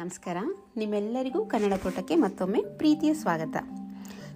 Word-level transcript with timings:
ನಮಸ್ಕಾರ. 0.00 0.36
ನಿಮ್ಮೆಲ್ಲರಿಗೂ 0.76 1.44
ಕನ್ನಡ 1.44 1.74
ತೋಟಕ್ಕೆ 1.74 2.14
ಮತ್ತೊಮ್ಮೆ 2.14 2.60
ಪ್ರೀತಿಯ 2.78 3.14
ಸ್ವಾಗತ. 3.14 3.56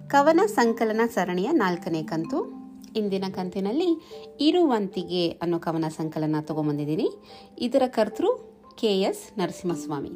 ಕವನ 0.07 0.39
ಸಂಕಲನ 0.45 1.01
ಸರಣಿಯ 1.13 1.49
ನಾಲ್ಕನೇ 1.51 2.03
ಕಂತು. 2.03 2.39
ಇಂದಿನ 2.95 3.23
ಕಂತಿನಲ್ಲಿ 3.31 3.89
ಇರುವಂತಿಗೆ 4.41 5.29
ಅನ್ನೋ 5.29 5.59
ಕವನ 5.59 5.85
ಸಂಕಲನ 5.87 6.35
ತಗೊಂಬಂದಿದ್ದೀನಿ. 6.41 7.09
ಇದರ 7.59 7.83
ಕರ್ತೃ 7.87 8.25
ಕೆ 8.77 9.01
ಎಸ್ 9.01 9.39
ನರಸಿಂಹಸ್ವಾಮಿ. 9.39 10.11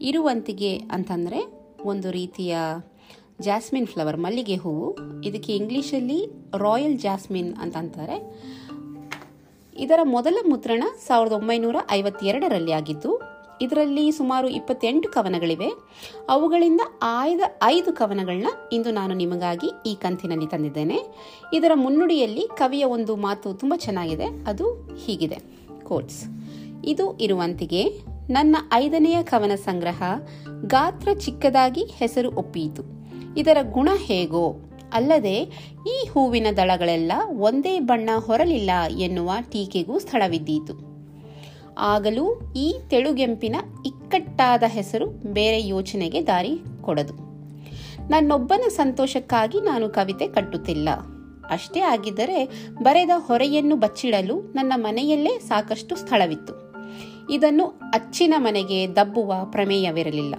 ಇರುವಂತಿಗೆ 0.00 0.78
ಅಂತಂದರೆ 0.78 1.52
ಒಂದು 1.82 2.10
ರೀತಿಯ 2.10 2.58
ಜಾಸ್ಮಿನ್ 3.40 3.86
ಫ್ಲವರ್, 3.86 4.16
ಮಲ್ಲಿಗೆ 4.16 4.56
ಹೂವು. 4.56 4.96
ಇದಕ್ಕೆ 5.24 5.56
ಇಂಗ್ಲೀಷಲ್ಲಿ 5.56 6.26
ರಾಯಲ್ 6.58 6.98
ಜಾಸ್ಮಿನ್ 6.98 7.56
ಅಂತ 7.56 7.76
ಅಂತಾರೆ. 7.76 8.18
ಇದರ 9.76 10.00
ಮೊದಲ 10.04 10.38
ಮುದ್ರಣ 10.48 10.84
ಸಾವಿರದ 11.06 11.32
ಒಂಬೈನೂರ 11.32 11.76
ಐವತ್ತೆರಡರಲ್ಲಿ 11.90 12.72
ಆಗಿದ್ದು 12.72 13.31
ಇದರಲ್ಲಿ 13.60 14.12
ಸುಮಾರು 14.12 14.48
ಇಪ್ಪತ್ತೆಂಟು 14.48 15.08
ಕವನಗಳಿವೆ. 15.08 15.72
ಅವುಗಳಿಂದ 16.28 16.80
ಆಯ್ದ 17.02 17.40
ಐದು 17.62 17.92
ಕವನಗಳನ್ನ 17.92 18.46
ಇಂದು 18.72 18.90
ನಾನು 18.90 19.14
ನಿಮಗಾಗಿ 19.14 19.70
ಈ 19.86 19.94
ಕಂತಿನಲ್ಲಿ 19.94 20.46
ತಂದಿದ್ದೇನೆ. 20.46 20.98
ಇದರ 21.54 21.70
ಮುನ್ನುಡಿಯಲ್ಲಿ 21.74 22.48
ಕವಿಯ 22.56 22.84
ಒಂದು 22.84 23.16
ಮಾತು 23.16 23.54
ತುಂಬ 23.54 23.74
ಚೆನ್ನಾಗಿದೆ. 23.76 24.24
ಅದು 24.24 24.90
ಹೀಗಿದೆ. 25.04 25.38
ಕೋಟ್ಸ್ 25.84 26.24
ಇದು 26.84 27.18
ಇರುವಂತಿಗೆ, 27.18 27.88
ನನ್ನ 28.30 28.56
ಐದನೆಯ 28.72 29.22
ಕವನ 29.22 29.54
ಸಂಗ್ರಹ 29.54 30.02
ಗಾತ್ರ 30.66 31.08
ಚಿಕ್ಕದಾಗಿ 31.12 31.84
ಹೆಸರು 31.84 32.32
ಒಪ್ಪಿಯಿತು 32.32 32.82
ಇದರ 33.36 33.56
ಗುಣ 33.72 33.88
ಹೇಗೋ? 33.96 34.54
ಅಲ್ಲದೆ, 34.92 35.38
ಈ 35.88 36.08
ಹೂವಿನ 36.10 36.46
ದಳಗಳೆಲ್ಲ 36.56 37.12
ಒಂದೇ 37.38 37.80
ಬಣ್ಣ 37.80 38.10
ಹೊರಲಿಲ್ಲ 38.18 38.70
ಎನ್ನುವ 38.98 39.30
ಟೀಕೆಗೂ 39.50 39.98
ಸ್ಥಳವಿದ್ದೀತು. 39.98 40.91
ಆಗಲೂ 41.78 42.52
ಈ 42.56 42.74
ತೆಳುಗೆಂಪಿನ 42.88 43.56
ಇಕ್ಕಟ್ಟಾದ 43.86 44.62
ಹೆಸರು 44.66 45.06
ಬೇರೆ 45.32 45.66
ಯೋಚನೆಗೆ 45.66 46.26
ದಾರಿ 46.26 46.58
ಕೊಡದು. 46.80 47.14
ನನ್ನೊಬ್ಬನ 48.08 48.68
ಸಂತೋಷಕ್ಕಾಗಿ 48.68 49.60
ನಾನು 49.60 49.88
ಕವಿತೆ 49.88 50.26
ಕಟ್ಟುತ್ತಿಲ್ಲ. 50.26 50.88
ಅಷ್ಟೇ 51.50 51.80
ಆಗಿದ್ದರೆ 51.80 52.68
ಬರೆದ 52.82 53.10
ಹೊರೆಯನ್ನು 53.16 53.76
ಬಚ್ಚಿಡಲು 53.76 54.40
ನನ್ನ 54.40 54.72
ಮನೆಯಲ್ಲೇ 54.76 55.38
ಸಾಕಷ್ಟು 55.38 55.96
ಸ್ಥಳವಿತ್ತು. 55.96 56.72
ಇದನ್ನು 57.32 57.64
ಅಚ್ಚಿನ 57.94 58.34
ಮನೆಗೆ 58.36 58.96
ದಬ್ಬುವ 58.96 59.34
ಪ್ರಮೇಯವಿರಲಿಲ್ಲ. 59.44 60.34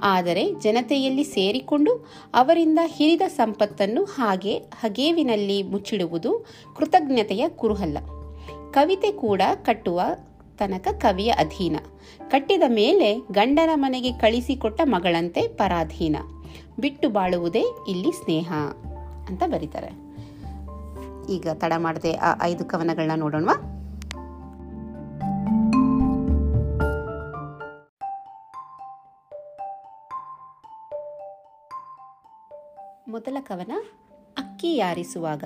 ಆದರೆ 0.00 0.52
ಜನತೆಯಲ್ಲಿ 0.60 1.24
ಸೇರಿಕೊಂಡು 1.24 2.10
ಅವರಿಂದ 2.34 2.78
ಹಿರಿದ 2.84 3.22
ಸಂಪತ್ತನ್ನು 3.28 4.04
ಹಾಗೆ 4.04 4.58
ಹಗೇವಿನಲ್ಲಿ 4.58 5.62
ಮುಚ್ಚಿಡುವುದು 5.62 6.46
ಕೃತಜ್ಞತೆಯ 6.76 7.48
ಕುರುಹಲ್ಲ. 7.48 7.98
ಕವಿತೆ 8.72 9.12
ಕೂಡ 9.12 9.42
ಕಟ್ಟುವ 9.64 10.00
ತನಕ 10.62 10.88
ಕವಿಯ 10.88 11.30
ಅಧೀನ. 11.30 11.76
ಕಟ್ಟಿದ 12.28 12.62
ಮೇಲೆ 12.68 13.18
ಗಂಡನ 13.32 13.70
ಮನೆಗೆ 13.74 14.12
ಕಳಿಸಿಕೊಟ್ಟ 14.12 14.80
ಮಗಳಂತೆ 14.84 15.48
ಪರಾಧೀನ. 15.48 16.16
ಬಿಟ್ಟು 16.80 17.08
ಬಾಳುವುದೇ 17.08 17.64
ಇಲ್ಲಿ 17.88 18.12
ಸ್ನೇಹ 18.12 18.52
ಅಂತ 19.28 19.42
ಬರೀತಾರೆ. 19.46 19.90
ಈಗ 21.32 21.48
ತಡ 21.54 21.72
ಮಾಡದೆ 21.78 22.14
ಆ 22.14 22.34
ಐದು 22.42 22.64
ಕವನಗಳನ್ನ 22.64 23.12
ನೋಡೋಣವಾ? 23.16 23.54
ಮೊದಲ 33.08 33.36
ಕವನ, 33.40 33.72
ಅಕ್ಕಿ 34.38 34.76
ಯಾರಿಸುವಾಗ? 34.76 35.44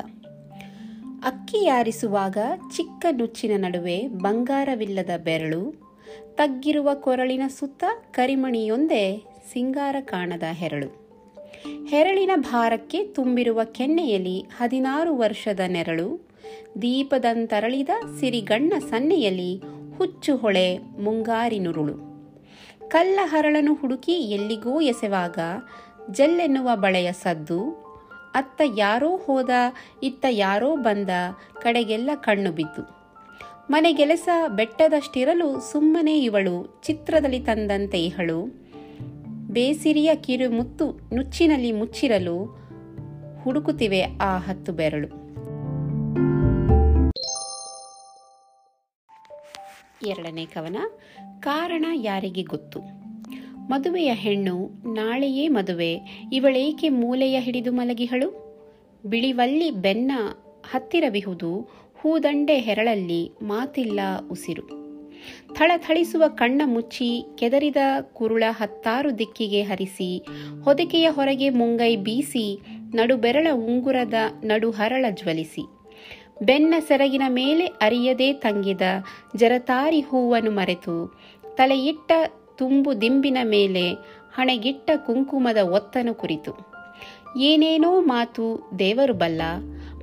ಅಕ್ಕಿ 1.23 1.65
ಯಾರಿಸುವಾಗ 1.65 2.39
ಚಿಕ್ಕ 2.77 3.07
ನುಚ್ಚಿನ 3.11 3.53
ನಡುವೆ 3.57 4.09
ಬಂಗಾರವಿಲ್ಲದ 4.09 5.11
ಬೆರಳು, 5.25 5.75
ತಗ್ಗಿರುವ 6.35 6.95
ಕೊರಳಿನ 6.95 7.43
ಸುತ್ತ 7.47 7.85
ಕರಿಮಣಿಯೊಂದೇ 8.11 9.23
ಸಿಂಗಾರ 9.53 9.97
ಕಾಣದ 10.01 10.43
ಹೆರಳು. 10.53 11.07
ಹೆರಳಿನ 11.89 12.31
ಭಾರಕ್ಕೆ 12.37 13.07
ತುಂಬಿರುವ 13.07 13.61
ಕೆನ್ನೆಯಲ್ಲಿ 13.65 14.41
ಹದಿನಾರು 14.41 15.17
ವರ್ಷದ 15.17 15.61
ನೆರಳು, 15.67 16.29
ದೀಪದಂತರಳಿದ 16.83 17.89
ಸಿರಿಗಣ್ಣ 18.21 18.73
ಸನ್ನೆಯಲ್ಲಿ 18.91 19.63
ಹುಚ್ಚು 19.99 20.37
ಹೊಳೆ 20.37 20.79
ಮುಂಗಾರಿನುರುಳು 20.79 22.07
ಕಲ್ಲ 22.89 23.21
ಹರಳನು 23.25 23.75
ಹುಡುಕಿ 23.75 24.13
ಎಲ್ಲಿಗೋ 24.13 24.81
ಎಸೆವಾಗ 24.81 25.39
ಜಲ್ಲೆನ್ನುವ 26.13 26.71
ಬಳೆಯ 26.75 27.13
ಸದ್ದು 27.13 27.86
ಅತ್ತ 28.37 28.63
ಯಾರೋ 28.77 29.17
ಹೋದ, 29.17 29.51
ಇತ್ತ 30.03 30.27
ಯಾರೋ 30.31 30.77
ಬಂದ, 30.77 31.09
ಕಡೆಗೆಲ್ಲ 31.63 32.11
ಕಣ್ಣು 32.15 32.53
ಬಿದ್ದು. 32.53 32.97
ಮನೆಗೆಲಸ 33.71 34.29
ಬೆಟ್ಟದಷ್ಟಿರಲು 34.49 35.61
ಸುಮ್ಮನೆ 35.61 36.19
ಇವಳು, 36.19 36.83
ಚಿತ್ರದಲ್ಲಿ 36.85 37.41
ತಂದಂತೆ 37.41 38.05
ಇಹಳು. 38.05 38.67
ಬೇಸಿರಿಯ 39.53 40.15
ಕಿರುಮುತ್ತು 40.15 40.91
ನುಚ್ಚಿನಲ್ಲಿ 41.15 41.73
ಮುಚ್ಚಿರಲು 41.73 42.45
ಹುಡುಕುತ್ತಿವೆ 43.43 44.03
ಆ 44.03 44.39
ಹತ್ತು 44.39 44.73
ಬೆರಳು. 44.73 45.27
ಎರಡನೇ 50.07 50.45
ಕವನ, 50.45 50.77
ಕಾರಣ 51.41 51.85
ಯಾರಿಗೆ 51.95 52.43
ಗೊತ್ತು? 52.43 52.96
ಮದುವೆಯ 53.69 54.11
ಹೆಣ್ಣು 54.13 54.71
ನಾಳೆಯೇ 54.95 55.49
ಮದುವೆ, 55.49 56.01
ಇವಳೇಕೆ 56.33 56.89
ಮೂಲೆಯ 56.89 57.41
ಹಿಡಿದು 57.41 57.73
ಮಲಗಿಹಳು? 57.73 58.29
ಬಿಳಿವಲ್ಲಿ 59.07 59.71
ಬೆನ್ನ 59.71 60.13
ಹತ್ತಿರವಿಹುದು, 60.71 61.69
ಹೂದಂಡೆ 61.95 62.59
ಹೆರಳಲ್ಲಿ 62.59 63.33
ಮಾತಿಲ್ಲ 63.43 64.01
ಉಸಿರು. 64.31 64.87
ಥಳಥಳಿಸುವ 65.55 66.29
ಕಣ್ಣ 66.29 66.63
ಮುಚ್ಚಿ 66.65 67.25
ಕೆದರಿದ 67.35 67.77
ಕುರುಳ 68.01 68.45
ಹತ್ತಾರು 68.49 69.19
ದಿಕ್ಕಿಗೆ 69.19 69.63
ಹರಿಸಿ, 69.63 70.27
ಹೊದಿಕೆಯ 70.65 71.09
ಹೊರಗೆ 71.09 71.51
ಮುಂಗೈ 71.51 71.97
ಬೀಸಿ, 71.97 72.59
ನಡುಬೆರಳ 72.95 73.47
ಉಂಗುರದ 73.53 74.15
ನಡು 74.45 74.71
ಹರಳ 74.71 75.05
ಜ್ವಲಿಸಿ. 75.11 75.67
ಬೆನ್ನ 76.43 76.75
ಸೆರಗಿನ 76.79 77.23
ಮೇಲೆ 77.29 77.67
ಅರಿಯದೇ 77.67 78.33
ತಂಗಿದ 78.33 78.81
ಜರತಾರಿ 79.37 80.01
ಹೂವನ್ನು 80.01 80.51
ಮರೆತು, 80.51 81.21
ತಲೆಯಿಟ್ಟ 81.55 82.13
ತುಂಬು 82.59 83.01
ದಿಂಬಿನ 83.01 83.39
ಮೇಲೆ 83.45 83.93
ಹಣೆಗಿಟ್ಟ 84.35 84.91
ಕುಂಕುಮದ 85.07 85.57
ಒತ್ತನು 85.57 86.15
ಕುರಿತು, 86.15 86.53
ಏನೇನೋ 87.39 88.01
ಮಾತು 88.01 88.45
ದೇವರು 88.79 89.15
ಬಲ್ಲ, 89.15 89.43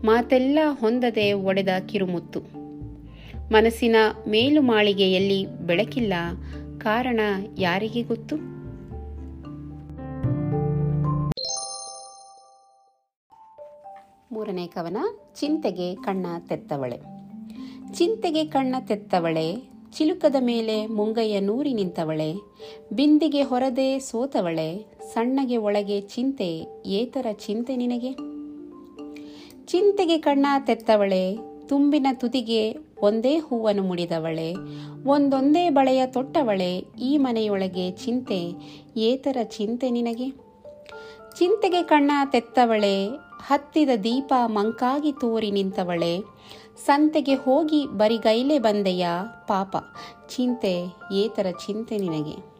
ಮಾತೆಲ್ಲ 0.04 0.60
ಹೊಂದದೆ 0.80 1.34
ಒಡೆದ 1.34 1.70
ಕಿರುಮುತ್ತು. 1.90 2.40
ಮನಸ್ಸಿನ 3.52 3.96
ಮೇಲುಮಾಳಿಗೆಯಲ್ಲಿ 4.30 5.46
ಬೆಳಕಿಲ್ಲ, 5.46 6.14
ಕಾರಣ 6.78 7.20
ಯಾರಿಗೆ 7.58 8.04
ಗೊತ್ತು? 8.04 8.36
ಮೂರನೇ 14.36 14.68
ಕವನ, 14.68 14.98
ಚಿಂತೆಗೆ 15.40 15.96
ಕಣ್ಣ 15.96 16.26
ತೆತ್ತವಳೆ. 16.50 16.98
ಚಿಂತೆಗೆ 17.94 18.46
ಕಣ್ಣ 18.46 18.76
ತೆತ್ತವಳೆ 18.80 19.73
ಚಿಲುಕದ 19.94 20.36
ಮೇಲೆ 20.40 20.86
ಮುಂಗಯ್ಯ 20.88 21.40
ನೂರಿ 21.40 21.74
ನಿಂತವಳೆ, 21.74 22.34
ಬಿಂದಿಗೆ 22.94 23.42
ಹೊರದೆ 23.42 24.00
ಸೋತವಳೆ, 24.00 24.86
ಸಣ್ಣಗೆ 25.14 25.58
ಒಳಗೆ 25.58 26.02
ಚಿಂತೆ, 26.02 26.50
ಏತರ 26.86 27.26
ಚಿಂತೆ 27.32 27.76
ನಿನಗೆ? 27.76 28.12
ಚಿಂತೆಗೆ 29.66 30.18
ಕಣ್ಣ 30.18 30.46
ತೆತ್ತವಳೆ, 30.66 31.38
ತುಂಬಿನ 31.66 32.08
ತುದಿಗೆ 32.14 32.76
ಒಂದೇ 33.02 33.38
ಹೂವನ್ನು 33.38 33.84
ಮುಡಿದವಳೆ, 33.84 34.54
ಒಂದೊಂದೇ 35.06 35.70
ಬಳೆಯ 35.70 36.06
ತೊಟ್ಟವಳೆ, 36.06 36.72
ಈ 37.02 37.18
ಮನೆಯೊಳಗೆ 37.18 37.92
ಚಿಂತೆ, 37.92 38.42
ಏತರ 38.98 39.38
ಚಿಂತೆ 39.44 39.90
ನಿನಗೆ? 39.90 40.30
ಚಿಂತೆಗೆ 41.36 41.84
ಕಣ್ಣ 41.84 42.12
ತೆತ್ತವಳೆ, 42.32 42.96
ಹತ್ತಿದ 43.48 43.90
ದೀಪ 44.04 44.34
ಮಂಕಾಗಿ 44.46 45.12
ತೋರಿ 45.12 45.52
ನಿಂತವಳೆ 45.52 46.14
ಸಂತೆಗೆ 46.78 47.36
ಹೋಗಿ 47.36 47.86
ಬರಿಗೈಲೆ 47.86 48.60
ಬಂದೆಯ 48.60 49.08
ಪಾಪ. 49.48 49.78
ಚಿಂತೆ, 50.30 50.86
ಏತರ 51.14 51.46
ಚಿಂತೆ 51.68 51.98
ನಿನಗೆ. 51.98 52.54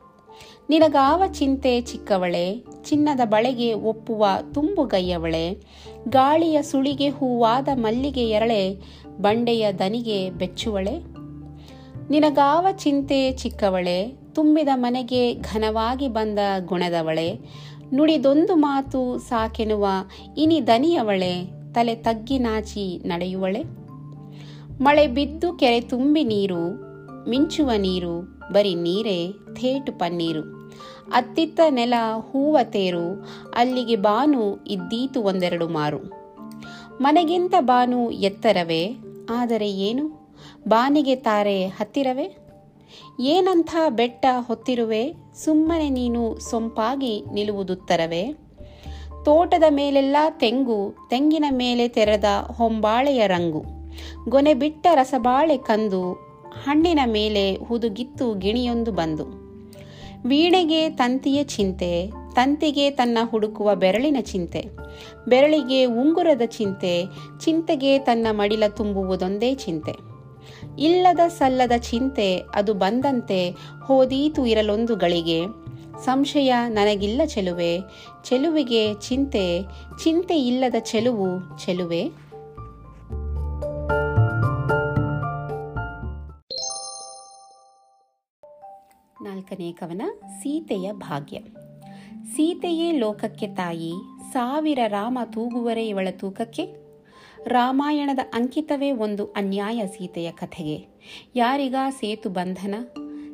ನಿನಗಾವ 0.70 1.24
ಚಿಂತೆ 1.32 1.82
ಚಿಕ್ಕವಳೆ, 1.82 2.64
ಚಿನ್ನದ 2.84 3.20
ಬಳೆಗೆ 3.26 3.74
ಒಪ್ಪುವ 3.74 4.28
ತುಂಬುಗೈಯವಳೆ, 4.54 5.58
ಗಾಳಿಯ 6.10 6.62
ಸುಳಿಗೆ 6.62 7.10
ಹೂವಾದ 7.10 7.68
ಮಲ್ಲಿಗೆ 7.74 8.30
ಎರಳೆ, 8.30 8.82
ಬಂಡೆಯ 9.22 9.72
ದನಿಗೆ 9.72 10.30
ಬೆಚ್ಚುವಳೆ. 10.30 11.00
ನಿನಗಾವ 12.10 12.68
ಚಿಂತೆ 12.72 13.32
ಚಿಕ್ಕವಳೆ, 13.32 14.14
ತುಂಬಿದ 14.34 14.68
ಮನೆಗೆ 14.76 15.34
ಘನವಾಗಿ 15.34 16.08
ಬಂದ 16.08 16.40
ಗುಣದವಳೆ, 16.66 17.40
ನುಡಿದೊಂದು 17.94 18.56
ಮಾತು 18.56 19.18
ಸಾಕೆನುವ 19.18 19.88
ಇನಿ 20.38 20.68
ದನಿಯವಳೆ, 20.68 21.46
ತಲೆ 21.74 21.96
ತಗ್ಗಿ 21.96 22.40
ನಾಚಿ 22.40 23.02
ನಡೆಯುವಳೆ. 23.06 23.83
ಮಳೆ 24.82 25.08
ಬಿದ್ದು 25.08 25.54
ಕೆರೆ 25.54 25.82
ತುಂಬಿ 25.82 26.24
ನೀರು, 26.24 26.72
ಮಿಂಚುವ 27.30 27.72
ನೀರು, 27.78 28.22
ಬರೀ 28.54 28.76
ನೀರೇ 28.76 29.32
ಥೇಟು 29.54 29.92
ಪನ್ನೀರು. 29.92 30.42
ಅತ್ತಿತ್ತ 31.14 31.60
ನೆಲ 31.70 31.94
ಹೂವ 32.32 32.58
ತೇರು, 32.64 33.26
ಅಲ್ಲಿಗೆ 33.56 33.96
ಬಾನು 33.96 34.66
ಇದ್ದೀತು 34.68 35.22
ಒಂದೆರಡು 35.22 35.68
ಮಾರು. 35.68 35.98
ಮನೆಗಿಂತ 37.02 37.54
ಬಾನು 37.60 38.12
ಎತ್ತರವೇ, 38.12 38.96
ಆದರೆ 39.30 39.72
ಏನು? 39.72 40.34
ಬಾನಿಗೆ 40.68 41.16
ತಾರೆ 41.16 41.66
ಹತ್ತಿರವೇ? 41.66 42.38
ಏನಂಥ 43.20 43.76
ಬೆಟ್ಟ 43.90 44.26
ಹೊತ್ತಿರುವೆ, 44.40 45.14
ಸುಮ್ಮನೆ 45.46 45.90
ನೀನು 45.90 46.40
ಸೊಂಪಾಗಿ 46.40 47.26
ನಿಲ್ಲುವುದುತ್ತರವೇ? 47.34 48.36
ತೋಟದ 49.26 49.64
ಮೇಲೆಲ್ಲ 49.70 50.18
ತೆಂಗು, 50.30 50.96
ತೆಂಗಿನ 51.10 51.46
ಮೇಲೆ 51.50 51.88
ತೆರೆದ 51.88 52.24
ಹೊಂಬಾಳೆಯ 52.52 53.28
ರಂಗು. 53.28 53.83
ಗೊನೆ 54.30 54.54
ಬಿಟ್ಟ 54.54 54.88
ರಸಬಾಳೆ 54.94 55.58
ಕಂದು 55.58 56.14
ಹಣ್ಣಿನ 56.64 57.00
ಮೇಲೆ 57.06 57.56
ಹುದುಗಿತ್ತು 57.56 58.34
ಗಿಣಿಯೊಂದು 58.34 58.92
ಬಂದು. 58.92 59.26
ವೀಣೆಗೆ 60.26 60.90
ತಂತಿಯ 60.90 61.44
ಚಿಂತೆ, 61.44 62.12
ತಂತಿಗೆ 62.36 62.92
ತನ್ನ 62.92 63.18
ಹುಡುಕುವ 63.30 63.76
ಬೆರಳಿನ 63.76 64.18
ಚಿಂತೆ, 64.22 64.66
ಬೆರಳಿಗೆ 65.28 65.86
ಉಂಗುರದ 65.86 66.42
ಚಿಂತೆ, 66.46 67.06
ಚಿಂತೆಗೆ 67.40 68.00
ತನ್ನ 68.00 68.28
ಮಡಿಲ 68.32 68.68
ತುಂಬುವುದೊಂದೇ 68.68 69.56
ಚಿಂತೆ. 69.56 69.94
ಇಲ್ಲದ 70.80 71.20
ಸಲ್ಲದ 71.28 71.72
ಚಿಂತೆ 71.78 72.38
ಅದು 72.56 72.74
ಬಂದಂತೆ 72.74 73.56
ಹೋದೀತು 73.84 74.46
ಇರಲೊಂದು 74.46 74.96
ಗಳಿಗೆ. 74.96 75.42
ಸಂಶಯ 76.06 76.54
ನನಗಿಲ್ಲ 76.68 77.22
ಚೆಲುವೆ, 77.26 77.80
ಚೆಲುವಿಗೆ 78.24 78.94
ಚಿಂತೆ 78.94 79.64
ಚಿಂತೆ 80.04 80.36
ಇಲ್ಲದ 80.42 80.76
ಚೆಲುವು 80.80 81.58
ಚೆಲುವೆ. 81.66 82.23
ನಾಲ್ಕನೇ 89.44 89.72
ಕವನ 89.72 90.02
ಸೀತೆಯ 90.40 90.92
ಭಾಗ್ಯ. 90.92 91.40
ಸೀತೆಯೇ 92.36 92.92
ಲೋಕಕ್ಕೆ 92.92 93.48
ತಾಯಿ, 93.48 93.92
ಸಾವಿರ 94.32 94.80
ರಾಮ 94.88 95.20
ತೂಗುವರೆ 95.26 95.88
ಇವಳ 95.88 96.08
ತೂಕಕ್ಕೆ? 96.12 96.66
ರಾಮಾಯಣದ 97.48 98.20
ಅಂಕಿತವೇ 98.34 98.92
ಒಂದು 98.92 99.26
ಅನ್ಯಾಯ 99.26 99.88
ಸೀತೆಯ 99.88 100.32
ಕಥೆಗೆ. 100.32 100.86
ಯಾರಿಗ 101.36 101.76
ಸೇತು 101.90 102.30
ಬಂಧನ, 102.30 102.76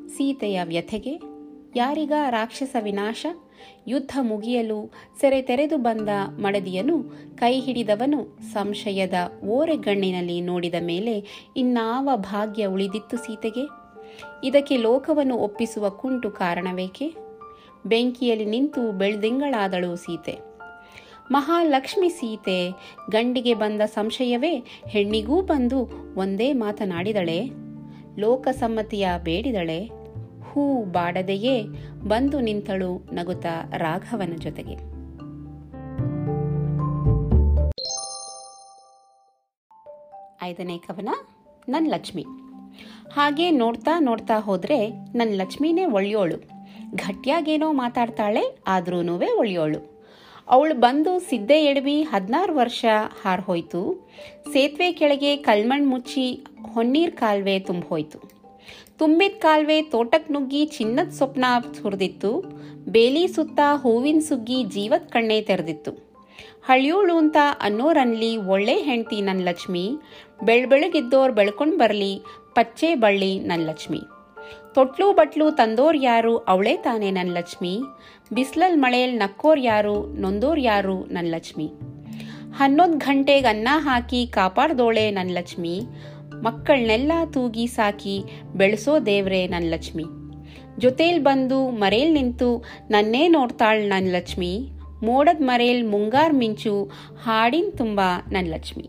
ಸೀತೆಯ 0.08 0.64
ವ್ಯಥೆಗೆ? 0.64 1.20
ಯಾರಿಗ 1.76 2.12
ರಾಕ್ಷಸ 2.30 2.76
ವಿನಾಶ, 2.82 3.26
ಯುದ್ಧ 3.88 4.18
ಮುಗಿಯಲು 4.22 4.92
ಸೆರೆ 5.22 5.42
ತೆರೆದು 5.42 5.78
ಬಂದ 5.78 6.10
ಮಡದಿಯನು 6.40 7.04
ಕೈ 7.36 7.60
ಹಿಡಿದವನು 7.60 8.38
ಸಂಶಯದ 8.54 9.14
ಓರೆಗಣ್ಣಿನಲ್ಲಿ 9.48 10.42
ನೋಡಿದ 10.42 10.76
ಮೇಲೆ 10.82 11.46
ಇನ್ನಾವ 11.58 12.10
ಭಾಗ್ಯ 12.16 12.66
ಉಳಿದಿತ್ತು 12.66 13.18
ಸೀತೆಗೆ? 13.18 13.79
ಇದಕ್ಕೆ 14.44 14.78
ಲೋಕವನ್ನು 14.78 15.36
ಒಪ್ಪಿಸುವ 15.36 15.90
ಕುಂಟು 15.90 16.32
ಕಾರಣವೇಕೆ? 16.32 17.16
ಬೆಂಕಿಯಲ್ಲಿ 17.86 18.46
ನಿಂತು 18.46 18.92
ಬೆಳ್ದಿಂಗಳಾದಳು 18.92 19.96
ಸೀತೆ. 19.96 20.40
ಮಹಾಲಕ್ಷ್ಮಿ 21.32 22.10
ಸೀತೆ, 22.10 22.72
ಗಂಡಿಗೆ 23.10 23.54
ಬಂದ 23.54 23.82
ಸಂಶಯವೇ 23.82 24.64
ಹೆಣ್ಣಿಗೂ 24.88 25.42
ಬಂದು 25.42 25.90
ಒಂದೇ 26.16 26.54
ಮಾತನಾಡಿದಳೆ. 26.54 27.50
ಲೋಕಸಮ್ಮತಿಯ 28.18 29.08
ಬೇಡಿದಳೆ. 29.24 29.86
ಹೂ 30.44 30.84
ಬಾಡದೆಯೇ 30.84 31.64
ಬಂದು 32.08 32.40
ನಿಂತಳು 32.40 33.10
ನಗುತ್ತ 33.14 33.46
ರಾಘವನ 33.78 34.34
ಜೊತೆಗೆ. 34.36 34.74
ಐದನೇ 40.44 40.78
ಕವನ 40.78 41.10
ನನ್ನ 41.70 41.88
ಲಕ್ಷ್ಮಿ. 41.92 42.26
ಹಾಗೆ 43.16 43.52
ನೋಡ್ತಾ 43.52 44.00
ನೋಡ್ತಾ 44.00 44.40
ಹೋದ್ರೆ 44.40 44.88
ನನ್ನ 44.90 45.42
ಲಕ್ಷ್ಮಿನೇ 45.42 45.86
ಒಳ್ಯೋಳು 45.86 46.38
ಗಟ್ಟಿಯಾಗೇನೋ 46.96 47.72
ಮಾತಾಡ್ತಾಳೆ 47.72 48.60
ಆದ್ರೂ 48.68 48.98
ಒಳ್ಳೆಯೋಳು. 49.38 50.00
ಅವಳು 50.48 50.76
ಬಂದು 50.76 51.20
ಸಿದ್ದೆ 51.20 51.58
ಎಡವಿ 51.66 52.02
ಹದಿನಾರು 52.02 52.56
ವರ್ಷ 52.56 52.86
ಹಾರ್ಹೋಯ್ತು 53.22 54.10
ಸೇತುವೆ 54.54 54.92
ಕೆಳಗೆ 54.92 55.36
ಕಲ್ಮಣ್ 55.36 55.88
ಮುಚ್ಚಿ 55.88 56.46
ಹೊನ್ನೀರ್ 56.74 57.12
ಕಾಲ್ವೆ 57.12 57.60
ತುಂಬೋಯ್ತು 57.60 58.20
ತುಂಬಿದ 59.00 59.32
ಕಾಲ್ವೆ 59.40 59.82
ತೋಟಕ್ಕೆ 59.82 60.34
ನುಗ್ಗಿ 60.34 60.66
ಚಿನ್ನದ 60.66 61.10
ಸ್ವಪ್ನ 61.10 61.46
ಸುರಿದಿತ್ತು. 61.82 62.32
ಬೇಲಿ 62.90 63.28
ಸುತ್ತ 63.28 63.60
ಹೂವಿನ 63.76 64.20
ಸುಗ್ಗಿ 64.20 64.64
ಜೀವದ 64.64 65.02
ಕಣ್ಣೆ 65.02 65.42
ತೆರೆದಿತ್ತು. 65.42 65.92
ಹಳಿಯೋಳು 66.68 67.18
ಅಂತ 67.18 67.38
ಅನ್ನೋರನ್ಲಿ 67.62 68.38
ಒಳ್ಳೆ 68.38 68.76
ಹೆಂಡ್ತಿ 68.82 69.22
ನನ್ನ 69.22 69.42
ಲಕ್ಷ್ಮಿ. 69.46 69.86
ಬೆಳ್ಬೆಳಗಿದ್ದೋರ್ 70.44 71.32
ಬೆಳ್ಕೊಂಡು 71.32 71.78
ಬರ್ಲಿ 71.78 72.22
ಪಚ್ಚೆ 72.60 72.90
ಬಳ್ಳಿ 72.96 73.32
ನನ್ನ 73.40 73.66
ಲಕ್ಷ್ಮಿ 73.68 74.02
ತೊಟ್ಲು 74.76 75.08
ಬಟ್ಲು 75.14 75.46
ತಂದೋರ್ 75.52 75.98
ಯಾರು 76.02 76.34
ಅವಳೇ 76.48 76.74
ತಾನೇ 76.78 77.10
ನನ್ನ 77.12 77.32
ಲಕ್ಷ್ಮಿ 77.34 77.74
ಬಿಸ್ಲಲ್ 78.34 78.78
ಮಳೆಯಲ್ 78.78 79.16
ನಕ್ಕೋರ್ 79.18 79.62
ಯಾರು 79.64 79.96
ನೊಂದೋರ್ 80.20 80.62
ಯಾರು 80.62 80.96
ನನ್ನ 81.12 81.30
ಲಕ್ಷ್ಮಿ 81.30 81.68
ಹನ್ನೊಂದು 82.60 82.98
ಗಂಟೆಗೆ 82.98 83.48
ಅನ್ನ 83.48 83.70
ಹಾಕಿ 83.80 84.22
ಕಾಪಾಡ್ದೋಳೆ 84.28 85.06
ನನ್ನ 85.12 85.32
ಲಕ್ಷ್ಮಿ 85.32 85.76
ಮಕ್ಕಳನ್ನೆಲ್ಲ 86.44 87.12
ತೂಗಿ 87.34 87.66
ಸಾಕಿ 87.68 88.16
ಬೆಳೆಸೋ 88.56 88.96
ದೇವ್ರೆ 89.06 89.42
ನನ್ನ 89.48 89.68
ಲಕ್ಷ್ಮಿ 89.70 90.06
ಜೊತೇಲ್ 90.78 91.20
ಬಂದು 91.24 91.60
ಮರೇಲ್ 91.80 92.14
ನಿಂತು 92.14 92.50
ನನ್ನೇ 92.90 93.24
ನೋಡ್ತಾಳ್ 93.28 93.84
ನನ್ನ 93.86 94.16
ಲಕ್ಷ್ಮಿ 94.16 94.54
ಮೋಡದ 95.04 95.44
ಮರೇಲ್ 95.44 95.84
ಮುಂಗಾರ್ 95.86 96.34
ಮಿಂಚು 96.34 96.76
ಹಾಡಿನ 97.24 97.70
ತುಂಬ 97.78 98.00
ನನ್ನ 98.32 98.48
ಲಕ್ಷ್ಮಿ 98.52 98.86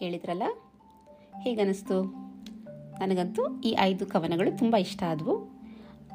ಕೇಳಿದ್ರಲ್ಲ? 0.00 0.42
ಹೇಗನ್ನಿಸ್ತು? 1.42 2.02
ನನಗಂತೂ 3.00 3.60
ಈ 3.60 3.76
ಐದು 3.80 4.06
ಕವನಗಳು 4.06 4.58
ತುಂಬ 4.58 4.76
ಇಷ್ಟ 4.76 5.02
ಆದವು. 5.02 5.34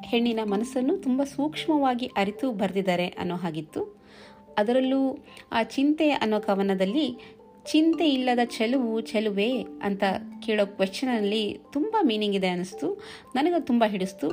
ಹೆಣ್ಣಿನ 0.04 0.40
ಮನಸ್ಸನ್ನು 0.44 0.98
ತುಂಬ 0.98 1.22
ಸೂಕ್ಷ್ಮವಾಗಿ 1.24 2.06
ಅರಿತು 2.06 2.52
ಬರೆದಿದ್ದಾರೆ 2.52 3.06
ಅನ್ನೋ 3.06 3.36
ಹಾಗಿತ್ತು. 3.36 4.00
ಅದರಲ್ಲೂ 4.58 5.18
ಆ 5.52 5.62
ಚಿಂತೆ 5.62 6.10
ಅನ್ನೋ 6.10 6.40
ಕವನದಲ್ಲಿ, 6.40 7.36
ಚಿಂತೆ 7.64 8.10
ಇಲ್ಲದ 8.10 8.38
ಚೆಲುವು 8.44 9.00
ಚೆಲುವೆ 9.00 9.62
ಅಂತ 9.82 10.02
ಕೇಳೋ 10.42 10.66
ಕ್ವೆಶನಲ್ಲಿ 10.66 11.58
ತುಂಬ 11.72 11.96
ಮೀನಿಂಗ್ 12.02 12.36
ಇದೆ 12.36 12.48
ಅನ್ನಿಸ್ತು. 12.48 13.02
ನನಗೆ 13.34 13.60
ತುಂಬ 13.60 13.84
ಹಿಡಿಸ್ತು. 13.86 14.28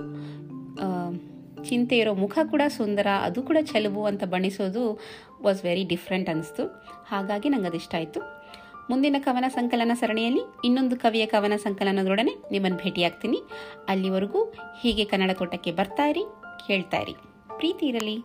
ಚಿಂತೆ 1.63 1.97
ಇರೋ 1.97 2.13
ಮುಖ 2.13 2.39
ಕೂಡ 2.49 2.61
ಸುಂದರ, 2.67 3.07
ಅದು 3.21 3.43
ಕೂಡ 3.43 3.57
ಚೆಲುವು 3.61 4.05
ಅಂತ 4.05 4.23
ಬಣ್ಣಿಸೋದು 4.23 4.99
ವಾಸ್ 5.41 5.65
ವೆರಿ 5.65 5.83
ಡಿಫ್ರೆಂಟ್ 5.83 6.29
ಅನ್ನಿಸ್ತು. 6.29 6.67
ಹಾಗಾಗಿ 7.07 7.49
ನಂಗೆ 7.49 7.77
ಇಷ್ಟ 7.77 7.95
ಆಯಿತು. 7.95 8.42
ಮುಂದಿನ 8.89 9.15
ಕವನ 9.19 9.45
ಸಂಕಲನ 9.47 9.91
ಸರಣಿಯಲ್ಲಿ 9.93 10.41
ಇನ್ನೊಂದು 10.65 10.95
ಕವಿಯ 10.95 11.25
ಕವನ 11.25 11.53
ಸಂಕಲನದೊಡನೆ 11.55 12.35
ನಿಮ್ಮನ್ನು 12.51 12.77
ಭೇಟಿಯಾಗ್ತೀನಿ. 12.77 13.41
ಅಲ್ಲಿವರೆಗೂ 13.87 14.53
ಹೀಗೆ 14.81 15.05
ಕನ್ನಡ 15.05 15.31
ತೋಟಕ್ಕೆ 15.31 15.71
ಬರ್ತಾ 15.71 16.05
ಇರಿ, 16.05 16.23
ಕೇಳ್ತಾ 16.67 16.97
ಇರಿ. 16.97 17.13
ಪ್ರೀತಿ 17.57 17.85
ಇರಲಿ. 17.85 18.17